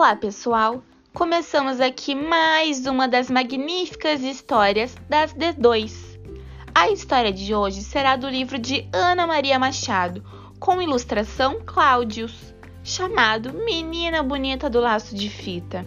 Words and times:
Olá, 0.00 0.16
pessoal! 0.16 0.82
Começamos 1.12 1.78
aqui 1.78 2.14
mais 2.14 2.86
uma 2.86 3.06
das 3.06 3.30
magníficas 3.30 4.22
histórias 4.22 4.96
das 5.10 5.34
D2. 5.34 5.92
A 6.74 6.88
história 6.88 7.30
de 7.30 7.54
hoje 7.54 7.82
será 7.82 8.16
do 8.16 8.26
livro 8.26 8.58
de 8.58 8.88
Ana 8.94 9.26
Maria 9.26 9.58
Machado, 9.58 10.24
com 10.58 10.80
ilustração 10.80 11.60
Cláudios, 11.66 12.54
chamado 12.82 13.52
Menina 13.52 14.22
Bonita 14.22 14.70
do 14.70 14.80
Laço 14.80 15.14
de 15.14 15.28
Fita. 15.28 15.84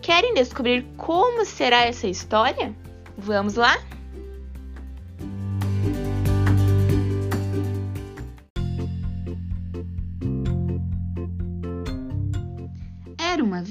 Querem 0.00 0.34
descobrir 0.34 0.84
como 0.96 1.44
será 1.44 1.82
essa 1.82 2.08
história? 2.08 2.74
Vamos 3.16 3.54
lá? 3.54 3.78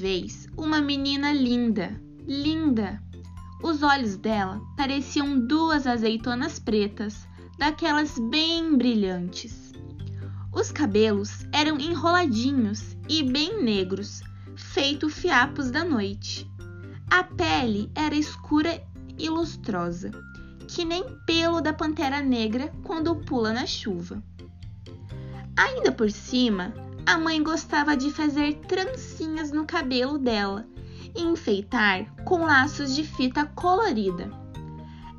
Vez 0.02 0.48
uma 0.56 0.80
menina 0.80 1.32
linda, 1.32 1.96
linda. 2.26 3.00
Os 3.62 3.84
olhos 3.84 4.16
dela 4.16 4.60
pareciam 4.76 5.38
duas 5.46 5.86
azeitonas 5.86 6.58
pretas, 6.58 7.24
daquelas 7.56 8.18
bem 8.18 8.76
brilhantes. 8.76 9.70
Os 10.52 10.72
cabelos 10.72 11.46
eram 11.52 11.78
enroladinhos 11.78 12.96
e 13.08 13.22
bem 13.22 13.62
negros, 13.62 14.22
feito 14.56 15.08
fiapos 15.08 15.70
da 15.70 15.84
noite. 15.84 16.50
A 17.08 17.22
pele 17.22 17.88
era 17.94 18.16
escura 18.16 18.82
e 19.16 19.30
lustrosa, 19.30 20.10
que 20.66 20.84
nem 20.84 21.04
pelo 21.24 21.60
da 21.60 21.72
pantera 21.72 22.20
negra 22.20 22.72
quando 22.82 23.14
pula 23.14 23.52
na 23.52 23.66
chuva. 23.66 24.20
Ainda 25.56 25.92
por 25.92 26.10
cima, 26.10 26.74
a 27.06 27.18
mãe 27.18 27.42
gostava 27.42 27.96
de 27.96 28.10
fazer 28.10 28.54
trancinhas 28.68 29.50
no 29.50 29.66
cabelo 29.66 30.18
dela 30.18 30.66
e 31.14 31.22
enfeitar 31.22 32.06
com 32.24 32.44
laços 32.44 32.94
de 32.94 33.04
fita 33.04 33.44
colorida. 33.44 34.30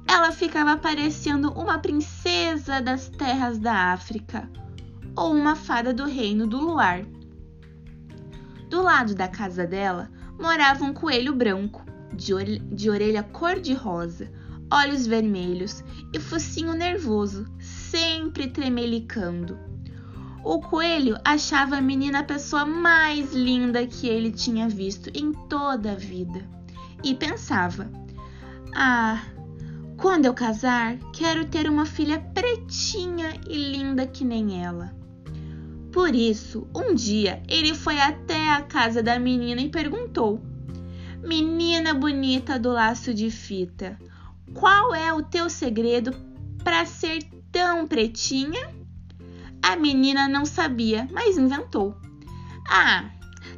Ela 0.07 0.31
ficava 0.31 0.77
parecendo 0.77 1.51
uma 1.51 1.79
princesa 1.79 2.81
das 2.81 3.09
terras 3.09 3.57
da 3.57 3.93
África 3.93 4.49
ou 5.15 5.33
uma 5.33 5.55
fada 5.55 5.93
do 5.93 6.05
reino 6.05 6.47
do 6.47 6.59
luar. 6.59 7.05
Do 8.69 8.81
lado 8.81 9.13
da 9.13 9.27
casa 9.27 9.65
dela 9.65 10.09
morava 10.39 10.83
um 10.83 10.93
coelho 10.93 11.33
branco, 11.33 11.85
de, 12.13 12.33
orelha, 12.33 12.61
de 12.71 12.89
orelha 12.89 13.23
cor-de-rosa, 13.23 14.31
olhos 14.71 15.05
vermelhos 15.05 15.83
e 16.13 16.19
focinho 16.19 16.73
nervoso, 16.73 17.45
sempre 17.59 18.47
tremelicando. 18.47 19.72
O 20.43 20.59
coelho 20.59 21.17
achava 21.23 21.77
a 21.77 21.81
menina 21.81 22.19
a 22.19 22.23
pessoa 22.23 22.65
mais 22.65 23.33
linda 23.33 23.87
que 23.87 24.07
ele 24.07 24.29
tinha 24.29 24.67
visto 24.67 25.09
em 25.13 25.31
toda 25.31 25.93
a 25.93 25.95
vida 25.95 26.45
e 27.01 27.15
pensava: 27.15 27.89
Ah, 28.75 29.23
quando 29.97 30.25
eu 30.25 30.33
casar, 30.33 30.97
quero 31.13 31.45
ter 31.45 31.69
uma 31.69 31.85
filha 31.85 32.19
pretinha 32.19 33.39
e 33.47 33.57
linda 33.57 34.05
que 34.05 34.25
nem 34.25 34.61
ela. 34.61 34.93
Por 35.93 36.13
isso, 36.13 36.67
um 36.75 36.93
dia 36.93 37.41
ele 37.47 37.73
foi 37.73 37.99
até 38.01 38.49
a 38.49 38.61
casa 38.63 39.01
da 39.01 39.17
menina 39.17 39.61
e 39.61 39.69
perguntou: 39.69 40.41
Menina 41.23 41.93
bonita 41.93 42.59
do 42.59 42.69
laço 42.73 43.13
de 43.13 43.31
fita, 43.31 43.97
qual 44.53 44.93
é 44.93 45.13
o 45.13 45.23
teu 45.23 45.49
segredo 45.49 46.13
para 46.65 46.85
ser 46.85 47.23
tão 47.49 47.87
pretinha? 47.87 48.82
A 49.63 49.77
menina 49.77 50.27
não 50.27 50.45
sabia, 50.45 51.07
mas 51.13 51.37
inventou. 51.37 51.95
Ah, 52.67 53.09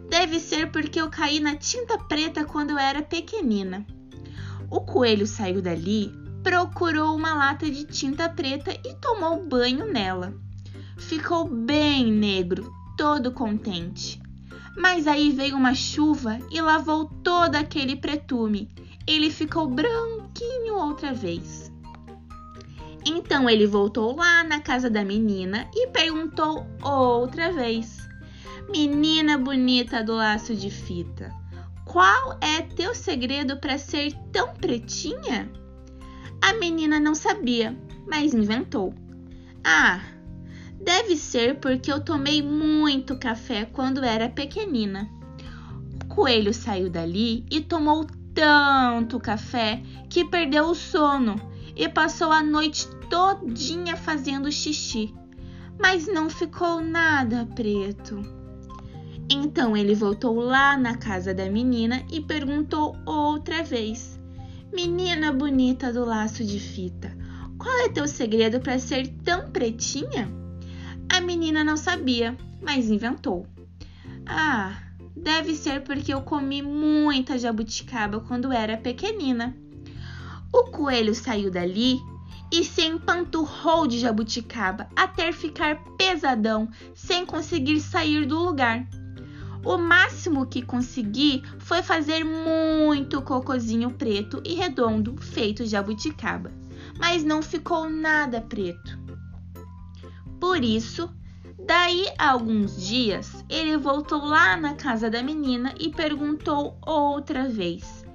deve 0.07 0.39
ser 0.39 0.71
porque 0.71 1.01
eu 1.01 1.09
caí 1.09 1.39
na 1.39 1.55
tinta 1.55 1.97
preta 1.97 2.45
quando 2.45 2.69
eu 2.69 2.77
era 2.77 3.01
pequenina. 3.01 3.83
O 4.69 4.81
coelho 4.81 5.25
saiu 5.25 5.63
dali, 5.63 6.13
procurou 6.43 7.15
uma 7.15 7.33
lata 7.33 7.69
de 7.69 7.85
tinta 7.85 8.29
preta 8.29 8.71
e 8.71 8.93
tomou 9.01 9.43
banho 9.47 9.91
nela. 9.91 10.33
Ficou 10.95 11.49
bem 11.49 12.11
negro, 12.11 12.71
todo 12.95 13.31
contente. 13.31 14.21
Mas 14.77 15.07
aí 15.07 15.31
veio 15.31 15.57
uma 15.57 15.73
chuva 15.73 16.37
e 16.51 16.61
lavou 16.61 17.05
todo 17.23 17.55
aquele 17.55 17.95
pretume. 17.95 18.69
Ele 19.07 19.31
ficou 19.31 19.67
branquinho 19.67 20.75
outra 20.75 21.13
vez. 21.13 21.64
Então 23.05 23.47
ele 23.47 23.67
voltou 23.67 24.15
lá 24.15 24.43
na 24.43 24.59
casa 24.59 24.89
da 24.89 25.03
menina 25.05 25.69
e 25.75 25.87
perguntou 25.87 26.65
outra 26.81 27.51
vez: 27.51 28.09
Menina 28.67 29.37
bonita 29.37 30.03
do 30.03 30.15
laço 30.15 30.55
de 30.55 30.71
fita, 30.71 31.31
qual 31.85 32.37
é 32.41 32.63
teu 32.63 32.95
segredo 32.95 33.57
para 33.57 33.77
ser 33.77 34.11
tão 34.31 34.55
pretinha? 34.55 35.49
A 36.41 36.53
menina 36.53 36.99
não 36.99 37.13
sabia, 37.13 37.77
mas 38.07 38.33
inventou. 38.33 38.93
Ah, 39.63 40.01
deve 40.81 41.15
ser 41.15 41.59
porque 41.59 41.91
eu 41.91 42.03
tomei 42.03 42.41
muito 42.41 43.17
café 43.17 43.65
quando 43.65 44.03
era 44.03 44.29
pequenina. 44.29 45.07
O 46.03 46.07
coelho 46.07 46.53
saiu 46.53 46.89
dali 46.89 47.45
e 47.51 47.61
tomou 47.61 48.05
tanto 48.33 49.19
café 49.19 49.81
que 50.09 50.25
perdeu 50.25 50.65
o 50.65 50.75
sono 50.75 51.35
e 51.75 51.87
passou 51.89 52.31
a 52.31 52.43
noite 52.43 52.87
todinha 53.09 53.95
fazendo 53.95 54.51
xixi, 54.51 55.13
mas 55.79 56.07
não 56.07 56.29
ficou 56.29 56.81
nada 56.81 57.47
preto. 57.55 58.21
Então 59.29 59.75
ele 59.75 59.95
voltou 59.95 60.39
lá 60.39 60.77
na 60.77 60.97
casa 60.97 61.33
da 61.33 61.49
menina 61.49 62.03
e 62.11 62.21
perguntou 62.21 62.95
outra 63.05 63.63
vez: 63.63 64.19
Menina 64.73 65.31
bonita 65.31 65.91
do 65.91 66.05
laço 66.05 66.43
de 66.43 66.59
fita, 66.59 67.15
qual 67.57 67.73
é 67.79 67.89
teu 67.89 68.07
segredo 68.07 68.59
para 68.59 68.77
ser 68.77 69.07
tão 69.23 69.49
pretinha? 69.49 70.29
A 71.09 71.21
menina 71.21 71.63
não 71.63 71.77
sabia, 71.77 72.37
mas 72.61 72.89
inventou. 72.89 73.47
Ah, 74.25 74.75
deve 75.15 75.55
ser 75.55 75.81
porque 75.81 76.13
eu 76.13 76.21
comi 76.21 76.61
muita 76.61 77.37
jabuticaba 77.37 78.19
quando 78.19 78.51
era 78.51 78.77
pequenina. 78.77 79.55
O 80.53 80.65
coelho 80.65 81.13
saiu 81.13 81.51
dali 81.51 81.99
e 82.51 82.63
se 82.63 82.83
empanturrou 82.83 83.87
de 83.87 83.99
jabuticaba 83.99 84.87
até 84.95 85.31
ficar 85.31 85.83
pesadão, 85.97 86.69
sem 86.93 87.25
conseguir 87.25 87.79
sair 87.79 88.25
do 88.25 88.37
lugar. 88.37 88.87
O 89.65 89.77
máximo 89.77 90.45
que 90.45 90.61
consegui 90.61 91.41
foi 91.57 91.81
fazer 91.81 92.23
muito 92.23 93.21
cocozinho 93.21 93.91
preto 93.91 94.41
e 94.45 94.53
redondo 94.53 95.15
feito 95.17 95.63
de 95.63 95.69
jabuticaba, 95.69 96.51
mas 96.99 97.23
não 97.23 97.41
ficou 97.41 97.89
nada 97.89 98.41
preto. 98.41 98.99
Por 100.39 100.63
isso, 100.63 101.09
daí 101.65 102.05
a 102.19 102.29
alguns 102.29 102.85
dias, 102.85 103.43
ele 103.49 103.75
voltou 103.75 104.23
lá 104.23 104.55
na 104.55 104.75
casa 104.75 105.09
da 105.09 105.23
menina 105.23 105.73
e 105.79 105.89
perguntou 105.89 106.77
outra 106.85 107.49
vez: 107.49 108.05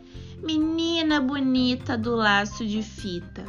Menina 0.41 1.21
bonita 1.21 1.99
do 1.99 2.15
laço 2.15 2.65
de 2.65 2.81
fita, 2.81 3.45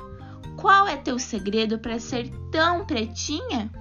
qual 0.61 0.87
é 0.87 0.95
teu 0.95 1.17
segredo 1.17 1.79
para 1.79 1.99
ser 1.99 2.29
tão 2.51 2.85
pretinha? 2.85 3.71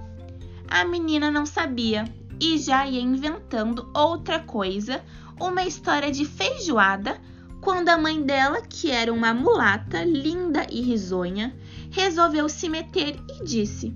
A 0.67 0.83
menina 0.83 1.29
não 1.29 1.45
sabia 1.45 2.05
e 2.39 2.57
já 2.57 2.87
ia 2.87 2.99
inventando 2.99 3.87
outra 3.93 4.39
coisa, 4.39 5.03
uma 5.39 5.63
história 5.63 6.11
de 6.11 6.25
feijoada, 6.25 7.21
quando 7.61 7.89
a 7.89 7.99
mãe 7.99 8.23
dela, 8.23 8.63
que 8.63 8.89
era 8.89 9.13
uma 9.13 9.31
mulata 9.31 10.03
linda 10.03 10.65
e 10.71 10.81
risonha, 10.81 11.55
resolveu 11.91 12.49
se 12.49 12.67
meter 12.67 13.15
e 13.29 13.43
disse: 13.43 13.95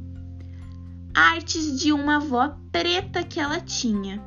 Artes 1.11 1.79
de 1.79 1.91
uma 1.91 2.17
avó 2.17 2.55
preta 2.71 3.23
que 3.23 3.39
ela 3.39 3.59
tinha. 3.59 4.23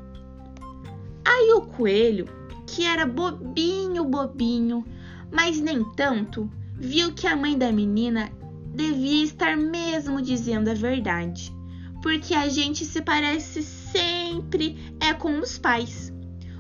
Aí 1.25 1.52
o 1.52 1.61
coelho, 1.61 2.26
que 2.66 2.84
era 2.84 3.06
bobinho, 3.06 4.04
bobinho, 4.04 4.84
mas 5.31 5.61
nem 5.61 5.84
tanto, 5.93 6.50
viu 6.75 7.12
que 7.12 7.26
a 7.28 7.37
mãe 7.37 7.56
da 7.56 7.70
menina 7.70 8.32
devia 8.78 9.25
estar 9.25 9.56
mesmo 9.56 10.22
dizendo 10.22 10.70
a 10.70 10.75
verdade, 10.75 11.52
porque 12.00 12.32
a 12.32 12.48
gente 12.48 12.84
se 12.84 13.02
parece 13.02 13.60
sempre 13.60 14.94
é 15.00 15.12
com 15.12 15.40
os 15.40 15.58
pais, 15.58 16.12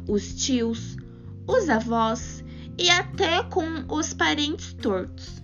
os 0.08 0.34
tios, 0.34 0.96
os 1.46 1.68
avós 1.70 2.44
e 2.76 2.90
até 2.90 3.44
com 3.44 3.84
os 3.88 4.12
parentes 4.12 4.72
tortos. 4.72 5.40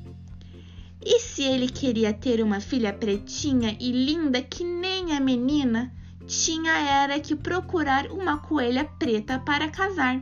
E 1.00 1.21
se 1.21 1.44
ele 1.44 1.69
queria 1.69 2.12
ter 2.12 2.43
uma 2.43 2.59
filha 2.59 2.93
pretinha 2.93 3.76
e 3.79 3.93
linda 3.93 4.43
que 4.43 4.65
nem 4.65 5.17
a 5.17 5.21
menina, 5.21 5.94
tinha 6.26 6.73
era 6.73 7.21
que 7.21 7.37
procurar 7.37 8.11
uma 8.11 8.38
coelha 8.38 8.85
preta 8.85 9.38
para 9.38 9.71
casar. 9.71 10.21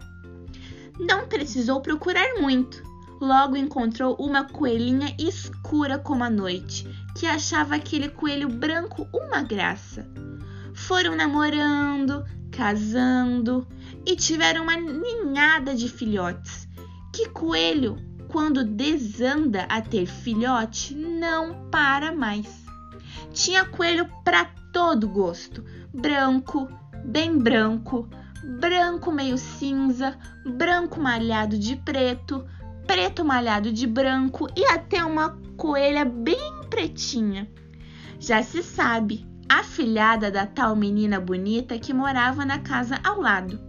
Não 1.01 1.27
precisou 1.27 1.81
procurar 1.81 2.41
muito 2.41 2.92
logo 3.23 3.57
encontrou 3.57 4.17
uma 4.19 4.45
coelhinha 4.45 5.15
escura 5.17 5.97
como 5.97 6.25
a 6.25 6.31
noite, 6.31 6.89
que 7.17 7.25
achava 7.25 7.77
aquele 7.77 8.09
coelho 8.09 8.49
branco 8.49 9.09
uma 9.15 9.43
graça. 9.43 10.05
Foram 10.75 11.15
namorando, 11.15 12.25
casando 12.51 13.65
e 14.05 14.17
tiveram 14.17 14.65
uma 14.65 14.77
ninhada 14.77 15.73
de 15.73 15.89
filhotes. 15.89 16.69
Que 17.13 17.29
coelho, 17.29 17.97
quando 18.27 18.65
desanda 18.65 19.67
a 19.69 19.81
ter 19.81 20.07
filhote, 20.07 20.95
não 20.97 21.69
para 21.71 22.13
mais. 22.13 22.65
Tinha 23.33 23.65
coelho 23.65 24.09
para 24.25 24.47
todo 24.73 25.09
gosto: 25.09 25.65
branco, 25.95 26.69
bem 27.05 27.39
branco, 27.39 28.09
branco 28.59 29.13
meio 29.13 29.39
cinza, 29.39 30.19
branco 30.45 31.01
malhado 31.01 31.57
de 31.57 31.77
preto, 31.77 32.45
preto 32.87 33.25
malhado 33.25 33.73
de 33.73 33.87
branco 33.87 34.49
e 34.57 34.65
até 34.65 35.05
uma 35.05 35.39
coelha 35.57 36.05
bem 36.05 36.63
pretinha. 36.69 37.49
Já 38.19 38.43
se 38.43 38.63
sabe, 38.63 39.27
a 39.49 39.63
filhada 39.63 40.31
da 40.31 40.47
tal 40.47 40.75
menina 40.75 41.21
bonita 41.21 41.79
que 41.79 41.93
morava 41.93 42.45
na 42.45 42.59
casa 42.59 42.99
ao 43.05 43.21
lado. 43.21 43.61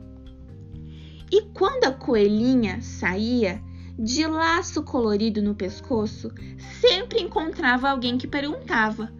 E 1.31 1.41
quando 1.53 1.85
a 1.85 1.91
coelhinha 1.91 2.81
saía, 2.81 3.61
de 3.97 4.25
laço 4.25 4.83
colorido 4.83 5.41
no 5.41 5.53
pescoço, 5.53 6.31
sempre 6.79 7.21
encontrava 7.21 7.89
alguém 7.89 8.17
que 8.17 8.27
perguntava: 8.27 9.11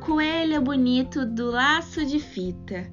Coelho 0.00 0.60
bonito 0.60 1.26
do 1.26 1.50
laço 1.50 2.04
de 2.04 2.18
fita, 2.18 2.90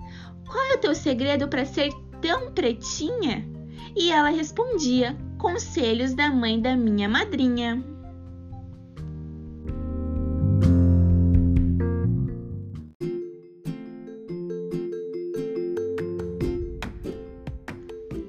qual 0.47 0.63
é 0.71 0.75
o 0.75 0.79
teu 0.79 0.95
segredo 0.95 1.47
para 1.47 1.65
ser 1.65 1.91
tão 2.21 2.51
pretinha? 2.51 3.47
E 3.95 4.11
ela 4.11 4.29
respondia: 4.29 5.15
Conselhos 5.39 6.13
da 6.13 6.29
mãe 6.29 6.61
da 6.61 6.75
minha 6.75 7.07
madrinha. 7.07 7.81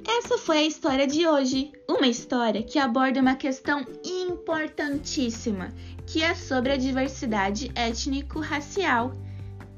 Essa 0.07 0.39
foi 0.39 0.59
a 0.59 0.65
história 0.65 1.05
de 1.05 1.27
hoje. 1.27 1.73
Uma 1.89 2.07
história 2.07 2.62
que 2.62 2.79
aborda 2.79 3.21
uma 3.21 3.35
questão 3.35 3.85
importantíssima, 4.05 5.75
que 6.07 6.23
é 6.23 6.33
sobre 6.37 6.71
a 6.71 6.77
diversidade 6.77 7.73
étnico-racial. 7.75 9.12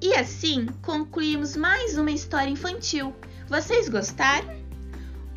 E 0.02 0.12
assim 0.12 0.66
concluímos 0.82 1.56
mais 1.56 1.96
uma 1.96 2.10
história 2.10 2.50
infantil. 2.50 3.14
Vocês 3.48 3.88
gostaram? 3.88 4.62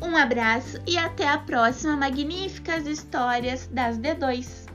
Um 0.00 0.16
abraço 0.16 0.78
e 0.86 0.98
até 0.98 1.26
a 1.26 1.38
próxima 1.38 1.96
Magníficas 1.96 2.86
Histórias 2.86 3.66
das 3.72 3.98
D2. 3.98 4.65